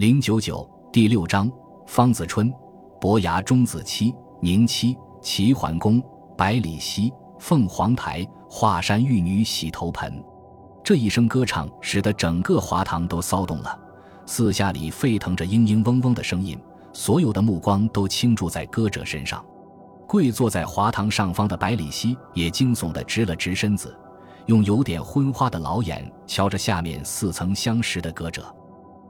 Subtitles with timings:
[0.00, 1.52] 零九九第六章：
[1.86, 2.50] 方子春、
[2.98, 6.02] 伯牙钟子期、宁戚、齐桓公、
[6.38, 10.24] 百里奚、凤凰台、华山玉女洗头盆。
[10.82, 13.78] 这一声歌唱，使得整个华堂都骚动了，
[14.24, 16.58] 四下里沸腾着嘤嘤嗡嗡的声音，
[16.94, 19.44] 所有的目光都倾注在歌者身上。
[20.08, 23.94] 跪坐在华堂上方的百里奚也惊悚地直了直身子，
[24.46, 28.42] 用有点昏花的老眼瞧着下面似曾相识的歌者。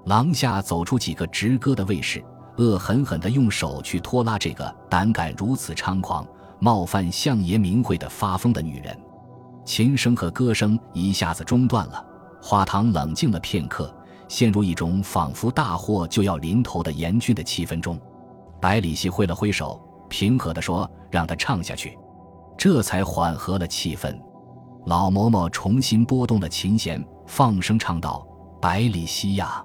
[0.07, 2.25] 廊下走出几个直歌的卫士，
[2.57, 6.27] 恶狠狠地用手去拖拉这个胆敢如此猖狂、
[6.59, 8.97] 冒犯相爷名讳的发疯的女人。
[9.65, 12.05] 琴声和歌声一下子中断了，
[12.43, 13.95] 花堂冷静了片刻，
[14.27, 18.01] 陷入一种仿佛大祸就要临头的严峻的气氛中。
[18.61, 19.81] 百里奚挥了挥手。
[20.09, 21.97] 平和地说：“让他唱下去。”
[22.59, 24.13] 这才缓和了气氛。
[24.87, 28.27] 老嬷嬷重新拨动了琴弦，放声唱道
[28.61, 29.63] ：“百里奚呀，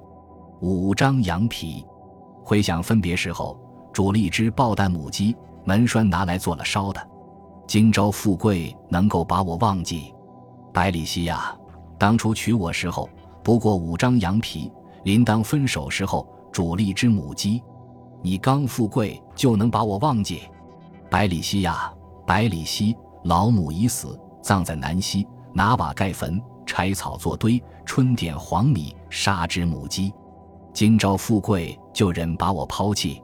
[0.61, 1.85] 五张羊皮。”
[2.43, 3.59] 回想分别时候，
[3.91, 7.09] 煮了一只爆蛋母鸡，门栓拿来做了烧的。
[7.67, 10.13] 今朝富贵，能够把我忘记？
[10.71, 11.55] 百里奚呀，
[11.97, 13.09] 当初娶我时候
[13.43, 14.71] 不过五张羊皮，
[15.03, 17.63] 临当分手时候煮了一只母鸡。
[18.21, 20.41] 你刚富贵就能把我忘记，
[21.09, 21.91] 百里奚呀，
[22.27, 30.13] 百里奚，老母已死，葬在南溪，拿瓦盖坟，柴草做堆，春点黄米，杀只母鸡。
[30.75, 33.23] 今朝富贵就忍把我抛弃。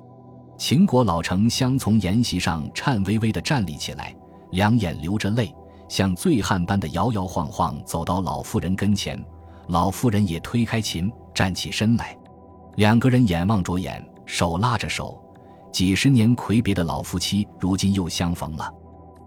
[0.58, 4.16] 秦国老丞相从筵席上颤巍巍地站立起来，
[4.52, 5.54] 两眼流着泪，
[5.90, 9.22] 像醉汉般的摇摇晃晃走到老妇人跟前。
[9.68, 12.18] 老妇人也推开琴，站起身来，
[12.78, 14.02] 两个人眼望着眼。
[14.26, 15.22] 手拉着手，
[15.74, 18.74] 几十年魁别的老夫妻如今又相逢了。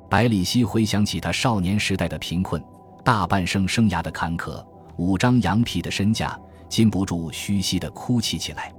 [0.08, 2.64] 百里奚回想起他少年时代的贫困，
[3.04, 4.64] 大半生生涯的坎坷，
[4.96, 6.40] 五张羊皮的身价，
[6.74, 8.74] 禁不住嘘唏的哭泣起来。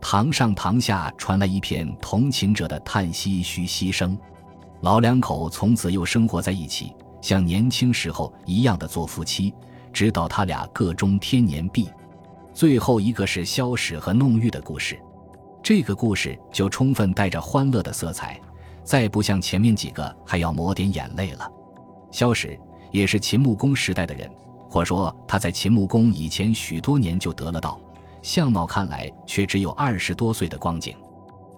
[0.00, 4.16] 堂上堂下传来一片同情者的叹息嘘唏声。
[4.82, 9.52] 老两口从此又生活在一起，像年轻时候一样的做夫妻，
[9.92, 11.90] 直到他俩各终天年毕。
[12.54, 14.96] 最后一个是萧史和弄玉的故事。
[15.64, 18.40] 这个故事就充分带着欢乐的色彩，
[18.84, 21.50] 再不像前面几个还要抹点眼泪了。
[22.12, 22.56] 萧史
[22.92, 24.30] 也是秦穆公时代的人，
[24.72, 27.78] 或说他在秦穆公以前许多年就得了道，
[28.22, 30.96] 相貌看来却只有二十多岁的光景。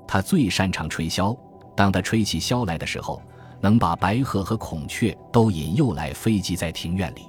[0.05, 1.39] 他最擅长吹箫，
[1.77, 3.23] 当他吹起箫来的时候，
[3.61, 7.29] 能把白鹤和孔雀都引诱来飞集在庭院里。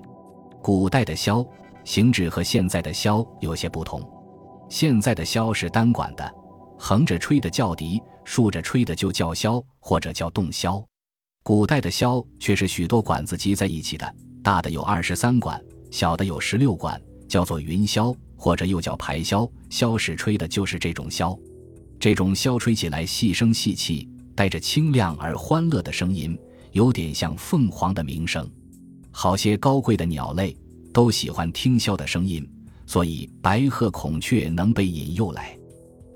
[0.59, 1.47] 古代的箫
[1.83, 4.01] 形制和现在的箫有些不同，
[4.67, 6.33] 现在的箫是单管的。
[6.79, 10.83] 横着吹的叫笛，竖着吹的就叫箫或者叫洞箫。
[11.43, 15.61] 古代的箫却是许多管子集在一起的，大的有二十三管，
[15.95, 19.49] 小的有十六管，叫做云箫或者又叫排箫。
[19.69, 21.39] 箫使吹的就是这种箫。
[21.97, 24.05] 这种箫吹起来细声细气，
[24.35, 26.37] 带着清亮而欢乐的声音，
[26.73, 28.45] 有点像凤凰的鸣声。
[29.09, 30.53] 好些高贵的鸟类
[30.91, 32.45] 都喜欢听箫的声音，
[32.85, 35.57] 所以白鹤、孔雀能被引诱来。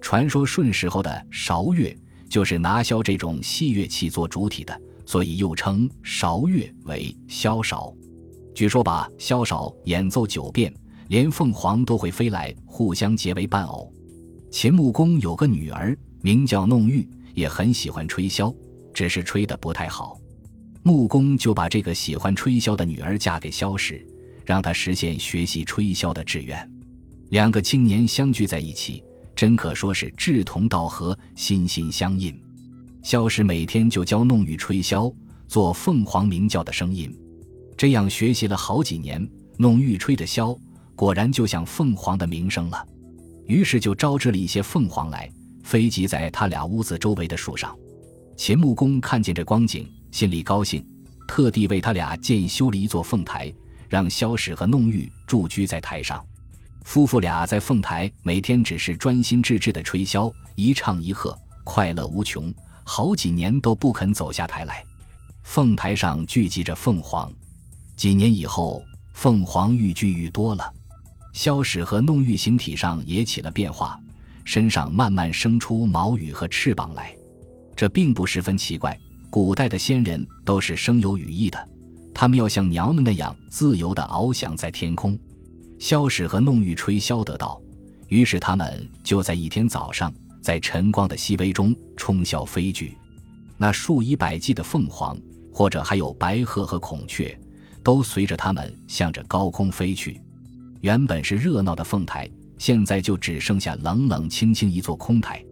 [0.01, 1.97] 传说舜时候的韶乐
[2.29, 7.93] 就是拿箫这种细乐器做主体的，所以又称韶乐为箫韶。
[8.59, 10.69] 据说把萧韶演奏九遍，
[11.07, 13.89] 连凤凰都会飞来，互相结为伴偶。
[14.51, 18.53] 秦穆公有个女儿名叫弄玉，也很喜欢吹箫，
[18.93, 20.19] 只是吹得不太好。
[20.83, 24.05] 穆公就把这个喜欢吹箫的女儿嫁给萧史，
[24.45, 26.69] 让他实现学习吹箫的志愿。
[27.29, 29.01] 两个青年相聚在一起。
[29.37, 32.37] 真可说是志同道合，心心相印。
[33.03, 35.15] 萧史每天就教弄玉吹箫，
[35.47, 37.09] 做凤凰鸣叫的声音。
[37.79, 39.25] 这样学习了好几年，
[39.55, 40.59] 弄玉吹的箫
[40.97, 42.85] 果然就像凤凰的鸣声了。
[43.45, 45.31] 于是就招致了一些凤凰来，
[45.63, 47.73] 飞集在他俩屋子周围的树上。
[48.35, 50.85] 秦穆公看见这光景，心里高兴，
[51.25, 53.49] 特地为他俩建修了一座凤台，
[53.87, 56.21] 让萧史和弄玉驻居在台上。
[56.83, 61.33] 夫妇俩在凤台每天只是专心致志地吹箫，一唱一和，
[61.63, 62.53] 快乐无穷，
[62.83, 64.83] 好几年都不肯走下台来。
[65.43, 67.31] 凤台上聚集着凤凰，
[67.99, 68.81] 几年以后，
[69.11, 70.73] 凤凰愈聚愈多了。
[71.33, 73.99] 萧史和弄玉形体上也起了变化，
[74.45, 77.13] 身上慢慢生出毛羽和翅膀来。
[77.75, 78.97] 这并不十分奇怪，
[79.29, 81.69] 古代的仙人都是生有羽翼的，
[82.13, 85.19] 他们要像鸟们那样自由地翱翔在天空。
[85.77, 87.61] 萧史和弄玉吹箫得道，
[88.07, 90.09] 于是他们就在一天早上，
[90.41, 92.97] 在晨光的熹微中冲霄飞去。
[93.57, 95.19] 那数以百计的凤凰，
[95.53, 97.37] 或者还有白鹤和孔雀，
[97.83, 100.21] 都随着他们向着高空飞去。
[100.81, 105.43] 原本是热闹的凤台，现在就只剩下冷冷清清一座空台。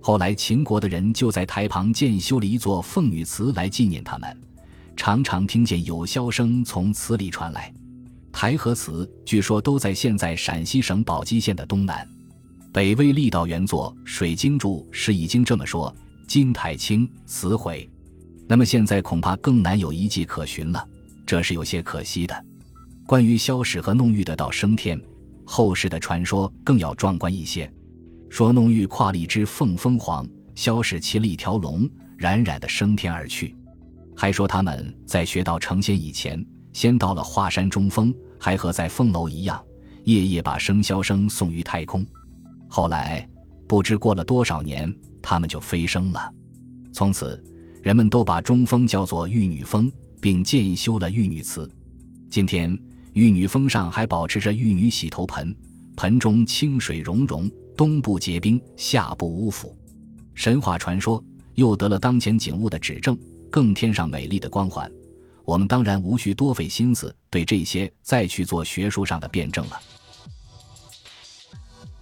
[0.00, 4.36] 后来秦国的人就在台旁建修了一座凤女祠来纪念他们，
[4.96, 7.72] 常常听见有箫声从祠里传来。
[8.30, 12.06] 台和祠据说都在现在陕西省宝鸡县的东南。
[12.70, 15.94] 北魏郦道元作《水经注》时已经这么说
[16.28, 17.88] ：“金台清，祠毁。”
[18.46, 20.86] 那么现在恐怕更难有遗迹可寻了，
[21.26, 22.44] 这是有些可惜的。
[23.04, 25.00] 关于萧史和弄玉的到升天，
[25.44, 27.70] 后世的传说更要壮观一些。
[28.30, 33.54] 说弄玉跨了一只凤凤凰，萧史骑了一条龙，冉冉的升天而去。
[34.16, 39.62] 还说他们在学到成仙以前，先到了华山中峰，还和在凤楼一样，
[40.04, 42.04] 夜夜把笙箫声送于太空。
[42.68, 43.28] 后来
[43.68, 44.92] 不知过了多少年，
[45.22, 46.32] 他们就飞升了。
[46.92, 47.42] 从此，
[47.82, 49.90] 人们都把中峰叫做玉女峰，
[50.20, 51.70] 并建修了玉女祠。
[52.30, 52.76] 今天，
[53.12, 55.54] 玉女峰上还保持着玉女洗头盆，
[55.96, 59.76] 盆中清水溶溶，冬不结冰，夏不污腐。
[60.34, 61.22] 神话传说
[61.54, 63.16] 又得了当前景物的指证，
[63.50, 64.90] 更添上美丽的光环。
[65.44, 69.80] 我们当然无需多费心思对这些再去做学术上的辩证了。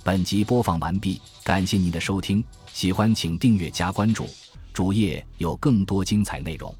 [0.02, 4.26] 本集播放完毕，感谢您的收听，喜欢请订阅加关注，
[4.72, 6.74] 主页有更多精彩内容。